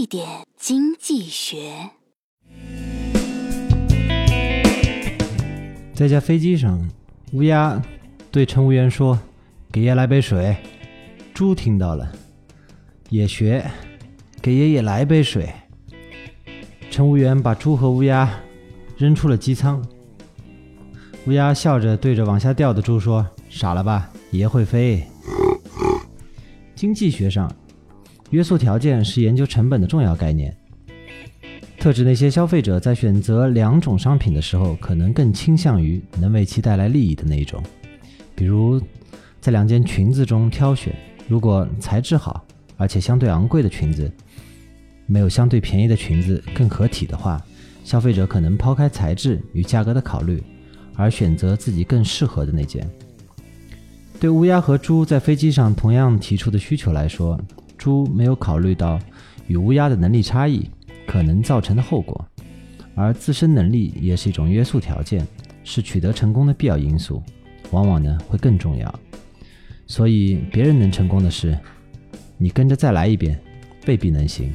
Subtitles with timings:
[0.00, 0.26] 一点
[0.56, 1.90] 经济学。
[5.92, 6.88] 在架飞机上，
[7.34, 7.78] 乌鸦
[8.30, 9.20] 对乘务员说
[9.70, 10.56] ：“给爷来杯水。”
[11.34, 12.10] 猪听到了，
[13.10, 13.62] 也学
[14.40, 15.52] ：“给爷爷来杯水。”
[16.90, 18.40] 乘务员把猪和乌鸦
[18.96, 19.86] 扔出了机舱。
[21.26, 25.06] 乌鸦笑着对着往下掉的猪说：“傻了吧，爷会飞。”
[26.74, 27.54] 经济学上，
[28.30, 30.56] 约束条件是研究成本的重要概念，
[31.78, 37.60] 特指那些消费者在选择两种商品的时候，可能更倾向于能为其带来利益的那一种。
[38.36, 38.80] 比如，
[39.40, 40.94] 在两件裙子中挑选，
[41.26, 42.44] 如果材质好
[42.76, 44.10] 而且相对昂贵的裙子
[45.06, 47.44] 没有相对便宜的裙子更合体的话，
[47.82, 50.40] 消费者可能抛开材质与价格的考虑，
[50.94, 52.88] 而选择自己更适合的那件。
[54.20, 57.40] 对乌鸦和猪在飞机上同样提出的需求来说，
[57.80, 59.00] 猪没有考虑到
[59.46, 60.68] 与乌鸦的能力差异
[61.06, 62.22] 可能造成的后果，
[62.94, 65.26] 而自身能力也是一种约束条件，
[65.64, 67.22] 是取得成功的必要因素，
[67.70, 69.00] 往往呢会更重要。
[69.86, 71.58] 所以别人能成功的事，
[72.36, 73.40] 你跟着再来一遍，
[73.86, 74.52] 未必能行。